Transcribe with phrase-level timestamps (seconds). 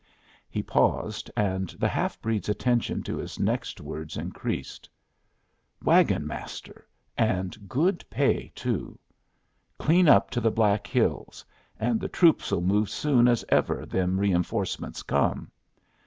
[0.49, 4.89] He paused, and the half breed's attention to his next words increased.
[5.83, 6.87] "Wagon master,
[7.19, 8.97] and good pay, too.
[9.77, 11.45] Clean up to the Black Hills;
[11.79, 15.51] and the troops'll move soon as ever them reinforcements come.